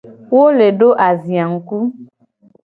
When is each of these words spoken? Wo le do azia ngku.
Wo 0.33 0.43
le 0.57 0.67
do 0.79 0.89
azia 1.07 1.43
ngku. 1.53 1.77